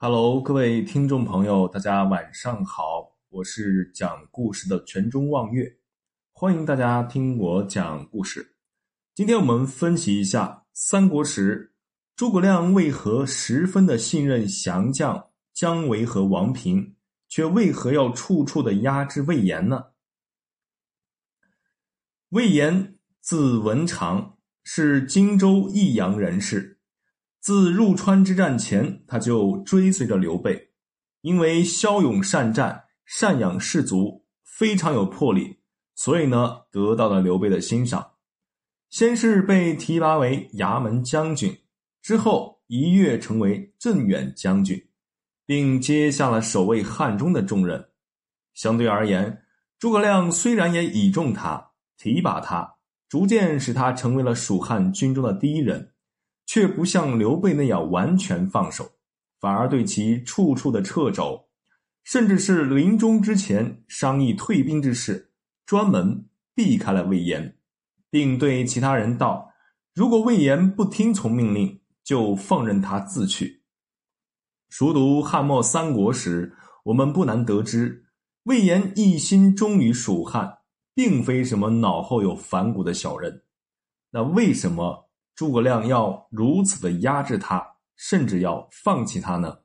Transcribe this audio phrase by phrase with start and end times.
[0.00, 5.76] Hello，各位听众朋友，大家晚上好，我是讲故事的全中望月，
[6.30, 8.54] 欢迎大家听我讲故事。
[9.12, 11.74] 今天我们分析一下三国时
[12.14, 16.94] 诸葛亮为何十分的信任降将姜维和王平，
[17.28, 19.86] 却为何要处处的压制魏延呢？
[22.28, 26.77] 魏延字文长，是荆州益阳人士。
[27.40, 30.70] 自入川之战前，他就追随着刘备，
[31.20, 35.60] 因为骁勇善战、善养士卒，非常有魄力，
[35.94, 38.12] 所以呢，得到了刘备的欣赏。
[38.90, 41.56] 先是被提拔为衙门将军，
[42.02, 44.88] 之后一跃成为镇远将军，
[45.46, 47.90] 并接下了守卫汉中的重任。
[48.54, 49.42] 相对而言，
[49.78, 52.76] 诸葛亮虽然也倚重他、提拔他，
[53.08, 55.92] 逐渐使他成为了蜀汉军中的第一人。
[56.48, 58.90] 却不像刘备那样完全放手，
[59.38, 61.46] 反而对其处处的掣肘，
[62.04, 65.30] 甚至是临终之前商议退兵之事，
[65.66, 67.58] 专门避开了魏延，
[68.08, 69.52] 并对其他人道
[69.94, 73.62] ：“如果魏延不听从命令，就放任他自去。”
[74.70, 78.06] 熟读汉末三国时，我们不难得知，
[78.44, 80.60] 魏延一心忠于蜀汉，
[80.94, 83.42] 并非什么脑后有反骨的小人。
[84.12, 85.07] 那为什么？
[85.38, 89.58] 诸葛亮要如此的压制他，甚至要放弃他呢？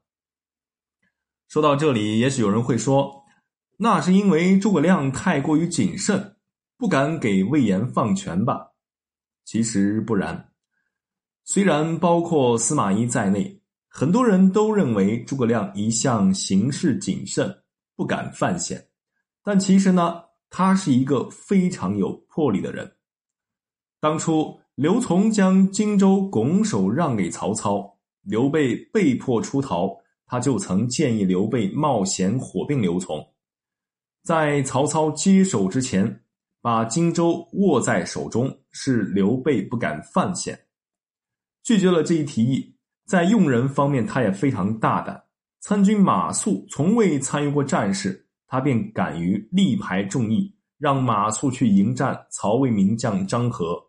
[1.47, 3.25] 说到这里，也许有人会说，
[3.77, 6.37] 那是因为诸葛亮太过于谨慎，
[6.77, 8.73] 不敢给魏延放权吧？
[9.45, 10.51] 其实不然。
[11.43, 17.63] 虽然包括司马懿在内，很多人都认为诸葛亮一向行事谨慎，
[17.95, 18.89] 不敢犯险，
[19.41, 22.95] 但其实呢，他是一个非常有魄力的人。
[23.99, 24.61] 当初。
[24.75, 33.23] 刘琮将荆州拱手让给曹操，刘备被迫出逃，他就曾建议刘备冒险火并刘琮，
[34.23, 36.23] 在曹操接手之前，
[36.59, 40.59] 把荆州握在手中，是刘备不敢犯险，
[41.61, 42.75] 拒绝了这一提议。
[43.05, 45.21] 在用人方面，他也非常大胆。
[45.59, 53.79] 参军马谡从未参与过战事，他便敢于力排众议，让马谡去迎战曹魏名将张合。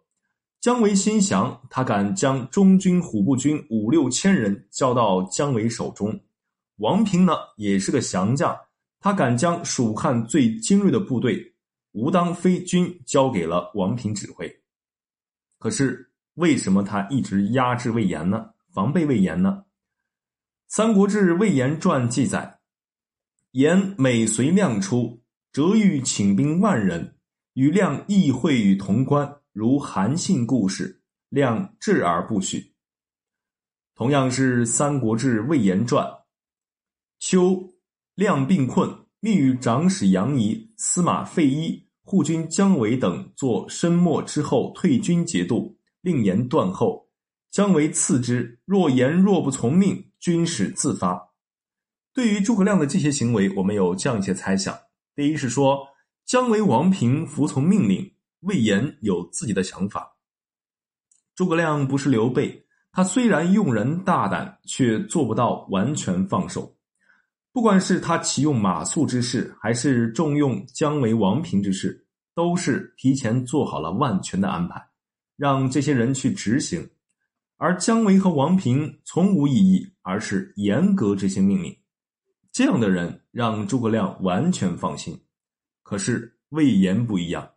[0.64, 6.18] 姜维心降，他敢将中军虎步军五六千人交到姜维手中。
[6.76, 8.58] 王平呢，也是个降将，
[8.98, 11.54] 他敢将蜀汉最精锐的部队
[11.92, 14.50] 吴当飞军交给了王平指挥。
[15.58, 18.46] 可是，为什么他一直压制魏延呢？
[18.72, 19.64] 防备魏延呢？
[20.68, 22.60] 《三国志·魏延传》记载：
[23.50, 25.20] 延每随亮出，
[25.52, 27.16] 折欲请兵万人，
[27.52, 29.30] 与亮议会于潼关。
[29.54, 32.74] 如韩信故事，亮置而不许。
[33.94, 36.04] 同样是《三国志·魏延传》，
[37.20, 37.72] 秋，
[38.16, 47.08] 亮病困，命与长史杨仪、司马费祎、护军姜维等作申末之后退军节度，令延断后。
[47.52, 51.32] 姜维赐之，若言若不从命，军使自发。
[52.12, 54.76] 对于诸葛亮的这些行为，我们有这样一些猜想：
[55.14, 55.86] 第一是说，
[56.26, 58.13] 姜维、王平服从命令。
[58.44, 60.16] 魏延有自己的想法。
[61.34, 66.76] 诸葛亮不是刘备，他虽然用人大胆，却做不到完全放手。
[67.52, 74.84] 不管是他启用马谡之事，还是重用姜维、王平之事，都是提前做好了万全的安排，
[75.36, 76.88] 让这些人去执行。
[77.56, 81.76] 而姜维和王平从无异议，而是严格执行命令。
[82.52, 85.20] 这样的人让诸葛亮完全放心。
[85.82, 87.48] 可是魏延不一样。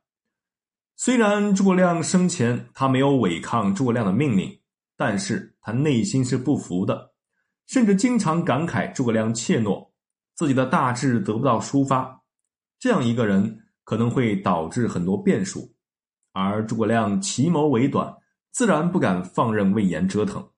[0.99, 4.59] 虽然诸葛亮生前他没有违抗诸葛亮的命令，
[4.97, 7.13] 但是他内心是不服的，
[7.67, 9.91] 甚至经常感慨诸葛亮怯懦，
[10.33, 12.23] 自己的大志得不到抒发。
[12.79, 15.71] 这样一个人可能会导致很多变数，
[16.33, 18.15] 而诸葛亮奇谋为短，
[18.51, 20.49] 自然不敢放任魏延折腾。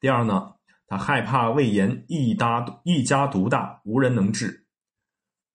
[0.00, 0.54] 第二呢，
[0.88, 4.66] 他害怕魏延一搭一家独大，无人能治。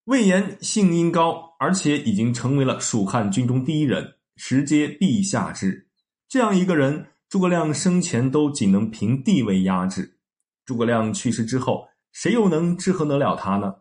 [0.05, 5.88] 魏延性阴高，而且已经成为了蜀汉军中第一人，实皆陛下之。
[6.27, 10.17] 这样一个人，诸葛亮生前都仅能凭地位压制。
[10.65, 13.75] 诸葛亮去世之后，谁又能制衡得了他呢？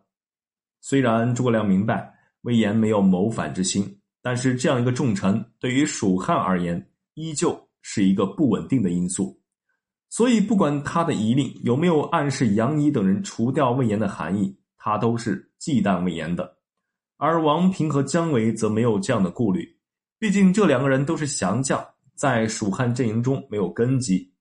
[0.79, 9.37] 虽然诸葛亮明白魏延没有谋反之心，但是这样一个重臣，对于蜀汉而言，依旧是一个不稳定的因素。
[10.09, 14.55] 所以，不管他的遗令有没有暗示杨仪等人除掉魏延的含义。
[14.85, 16.57] 他都是忌惮魏延的，
[17.15, 19.77] 而王平和姜维则没有这样的顾虑。
[20.19, 21.81] 毕竟这两个人都是降将，
[22.15, 24.33] 在蜀汉阵营中没有根基，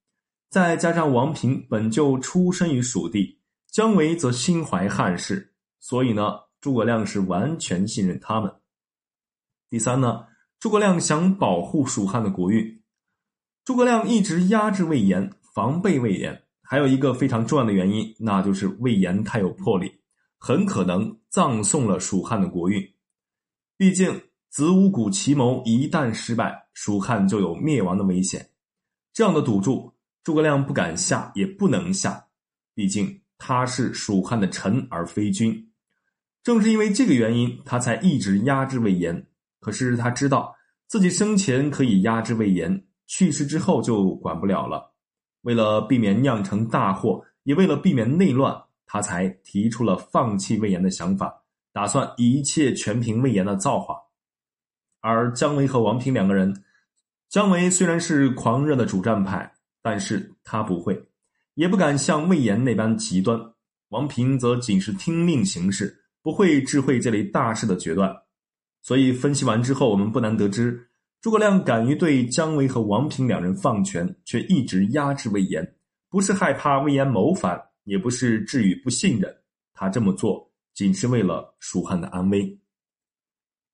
[0.50, 3.38] 再加上王平本就出身于蜀地，
[3.70, 8.52] 姜维则心怀汉室，所以呢，诸葛亮是完全信任他们。
[9.70, 10.26] 第三呢，
[10.58, 12.82] 诸葛亮想保护蜀汉的国运，
[13.64, 16.42] 诸葛亮一直压制魏延，防备魏延。
[16.64, 20.01] 还有一个非常重要的原因，那就是魏延太有魄力，
[20.44, 22.82] 很可能葬送了蜀汉的国运。
[23.76, 28.50] 毕竟子午谷奇谋一旦失败，蜀汉就有灭亡的危险。
[29.12, 29.94] 这样的赌注，
[30.24, 32.26] 诸葛亮不敢下，也不能下。
[32.74, 33.20] 毕竟。
[33.44, 35.68] 他是蜀汉的臣而非君，
[36.44, 39.26] 正是因为这个原因，他才一直压制魏延。
[39.58, 40.54] 可是他知道
[40.86, 44.94] 自己生前可以压制魏延，去世之后就管不了了。
[45.40, 48.62] 为了避免酿成大祸，也为了避免内乱，
[48.92, 51.34] 他才提出了放弃魏延的想法，
[51.72, 53.96] 打算一切全凭魏延的造化。
[55.00, 56.62] 而姜维和王平两个人，
[57.30, 59.50] 姜维虽然是狂热的主战派，
[59.80, 61.08] 但是他不会。
[61.54, 63.40] 也不敢像魏延那般极端，
[63.88, 68.14] 王平则仅是听命行事，不会智慧这类大事的决断。
[68.82, 70.86] 所以分析完之后，我们不难得知，
[71.22, 75.76] 诸葛亮敢于对姜维和王平两人放权，却一直压制魏延，
[76.10, 79.34] 不是害怕魏延谋反，也不是至于不信任。
[79.74, 82.58] 他这么做，仅是为了蜀汉的安危。